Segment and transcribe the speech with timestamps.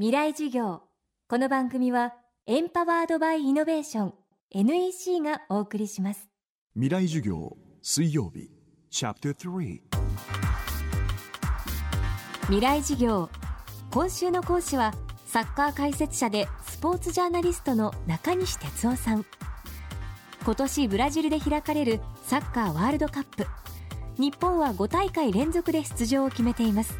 [0.00, 0.82] 未来授業。
[1.28, 2.14] この番組は
[2.46, 4.14] エンパワードバイイノベーション
[4.52, 6.28] NEC がお送りします。
[6.74, 8.48] 未来授業水曜日
[8.90, 9.80] チャプター3
[12.42, 13.28] 未来授業。
[13.90, 14.94] 今週の講師は
[15.26, 19.26] サッカー解説者でスポーツジャーナリストの中西哲夫さん。
[20.44, 23.48] 今年ブラジルで開かれるサッカーワールドカップ。
[24.16, 26.98] 日本は5大会連続で出場を決めています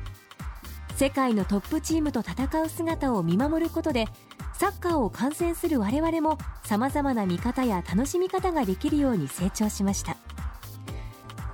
[0.99, 4.07] 世界のトップチームと戦う姿を見守ることで
[4.53, 10.17] サッカーを観戦する我々もさまざまな見方や楽しみ方ができるように成長しました。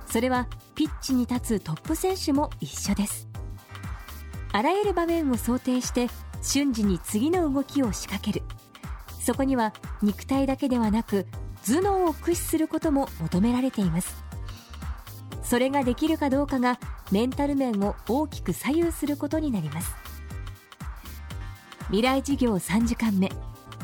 [0.07, 3.27] それはピッチに立つトップ選手も一緒です。
[4.51, 6.07] あらゆる場面を想定して
[6.41, 8.43] 瞬時に次の動きを仕掛ける。
[9.19, 11.27] そこには肉体だけではなく
[11.67, 14.25] 頭脳を駆使することも求められています。
[15.45, 16.79] それができるかどうかが
[17.11, 19.93] メンタル面を大きく左右することになります。
[21.85, 23.29] 未来授業3時間目。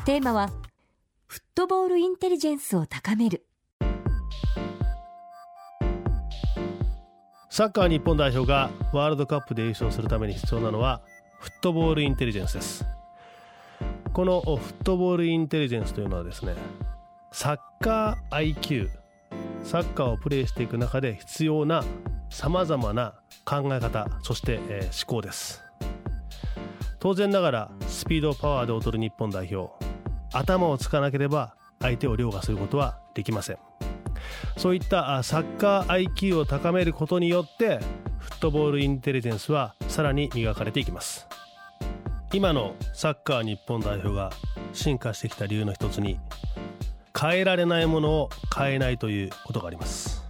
[0.04, 0.50] テーマは
[1.26, 3.46] フットボールインテリジェンスを高める。
[7.48, 11.02] サッカー日本代表がワールドカップで優勝するために必要なのは
[11.38, 12.84] フットボールインテリジェンスです。
[14.12, 16.56] このフットボールインテリジェンスというのはですね
[17.30, 19.01] サッカー IQ
[19.64, 21.84] サッカーをプレーしていく中で必要な
[22.30, 25.62] さまざまな考え方そして、えー、思考です。
[26.98, 29.72] 当然ながらスピードパワーで踊る日本代表。
[30.32, 33.58] 頭をつかなければ相手を凌駕することはできません。
[34.56, 37.80] そういったサッカー IQ を高めることによって
[38.18, 41.26] フットボールインテリジェンスはさらに磨かれていきます。
[42.32, 44.30] 今のサッカー日本代表が
[44.72, 46.18] 進化してきた理由の一つに
[47.22, 50.24] 変えられないものを変えないということがあります。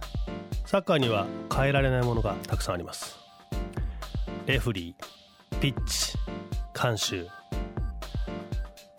[0.67, 3.17] サッカーには変えられないものがたくさんあります。
[4.45, 6.15] レフリーピッチ
[6.79, 7.25] 監修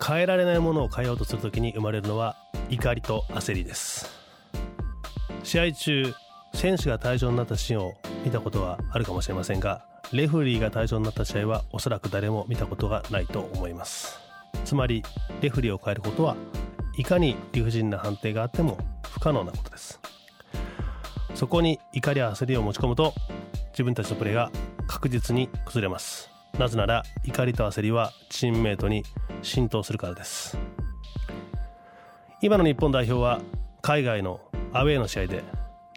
[0.05, 2.35] 変えられないものを変えようとするときに生まれるのは
[2.69, 4.09] 怒りと焦りです。
[5.43, 6.13] 試合中
[6.53, 7.93] 選手が退場になったシーンを
[8.25, 14.19] 見たことはあるかもしれませんがレフリーが退場になった試合はおそらく誰も見たことがないと思います。
[14.65, 15.01] つまり
[15.39, 16.35] レフリーを変えることは
[16.97, 19.99] いかに理不尽な判定があっても不可能なことです。
[21.33, 23.13] そこに怒りや焦りを持ち込むと
[23.71, 24.51] 自分たちのプレーが
[24.87, 26.29] 確実に崩れます。
[26.57, 29.03] なぜなら怒りと焦りはチームメートに
[29.41, 30.57] 浸透するからです。
[32.41, 33.41] 今の日本代表は
[33.81, 34.39] 海外の
[34.71, 35.43] アウェーの試合で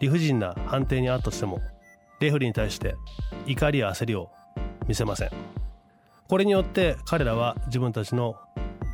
[0.01, 1.61] 理不尽な判定にあったとしても
[2.21, 2.97] レフリーに対して
[3.47, 4.31] 怒りや焦りを
[4.89, 5.31] 見せません。
[6.29, 8.37] これによって彼らは自分たちの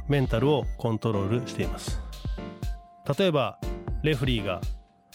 [0.08, 2.00] メンタルをコントロールしています。
[3.18, 3.58] 例えば
[4.02, 4.60] レフリーが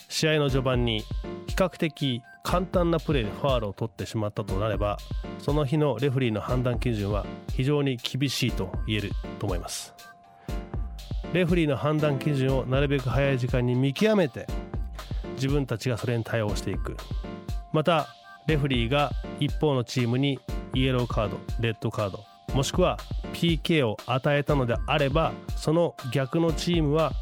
[0.08, 1.00] 試合の序盤に
[1.46, 4.98] 比較的簡単なプレーでファールを取ってしまったとなれば
[5.38, 9.94] その日のレフリーの判断基準は非常に厳しいと言えると思います。
[11.32, 14.46] レフリーの判断基準をなるべく早い時間に見極めて
[15.34, 16.96] 自分たちがそれに対応していく。
[17.72, 18.08] また
[18.46, 20.40] レフリーが一方のチームに
[20.74, 22.24] イエローカードレッドカード
[22.54, 22.98] もしくは
[23.32, 27.12] PK を与えたのであればその逆のチームは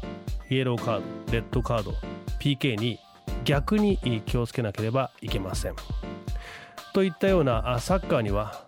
[0.49, 1.93] イエローカードレッドカード
[2.39, 2.99] PK に
[3.43, 5.75] 逆に気をつけなければいけません。
[6.93, 8.65] といったようなサッカーには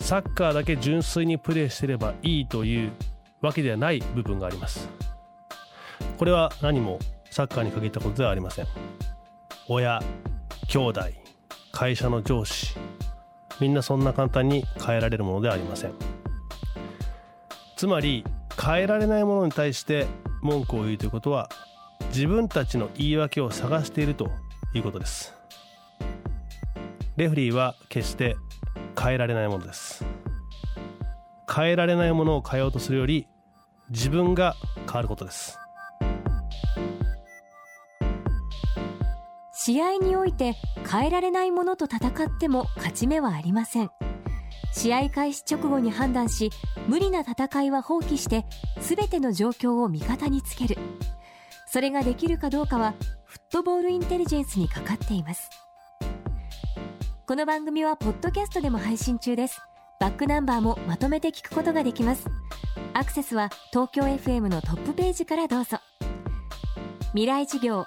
[0.00, 2.92] サッカーだけ純粋にプレーしてればいいという
[3.40, 4.88] わけではない部分があります。
[6.18, 6.98] これは何も
[7.30, 8.66] サッカーに限ったことではありません。
[9.68, 10.02] 親、
[10.68, 11.00] 兄弟、
[11.70, 12.76] 会社の上司、
[13.62, 15.92] みんなそんな簡単に変えられるものではありません。
[17.76, 18.24] つまり
[18.60, 20.08] 変えられないものに対して
[20.42, 21.48] 文句を言うということは
[22.08, 24.32] 自分たちの言い訳を探していると
[24.74, 25.32] いうことです。
[27.16, 28.36] レフリーは決して
[29.00, 30.04] 変えられないものです。
[31.48, 33.28] 変えられないものを変えようとするより
[33.90, 34.56] 自分が
[34.86, 35.61] 変わることです。
[39.64, 40.56] 試合において
[40.90, 43.90] 変えられないものと戦っても勝ち目はありません。
[44.72, 46.50] 試合開始直後に判断し
[46.88, 48.44] 無理な戦いは放棄して
[48.80, 50.76] 全ての状況を味方につける。
[51.68, 52.94] それができるかどうかは
[53.24, 55.48] フットボールインテリジェンスにかかっています。
[57.28, 59.60] この番組はポッドキャストでも配信中です。
[60.00, 62.26] バックナンバーもまとめて聞くことができます。
[62.94, 65.78] アクセスは東京 FM のトップページからどうぞ。
[67.12, 67.86] 未来事業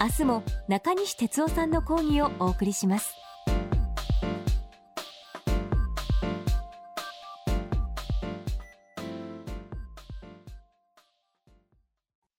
[0.00, 3.16] 明日も中西哲夫さんの講義をお送りします。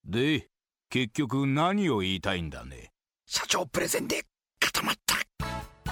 [0.05, 0.47] で
[0.89, 2.91] 結局何を言いたいんだね？
[3.25, 4.23] 社長プレゼンで
[4.61, 5.15] 固まった。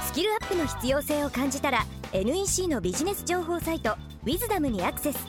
[0.01, 5.19] スキルアップの必要性を感じたら NEC のビジネス情報サイトウィズダムにアクセス。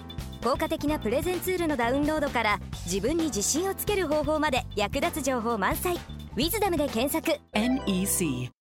[0.42, 5.98] 効果的なプレゼンツールのダウンロードから自分に自信をつける方法まで役立つ情報満載
[6.38, 7.40] 「ウィズダムで検索。
[7.52, 8.52] NEC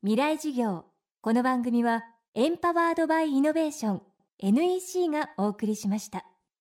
[0.00, 0.86] 未来授業。
[1.20, 4.02] この番組はエンパワードバイイノベーション。
[4.38, 6.24] NEC がお送りしました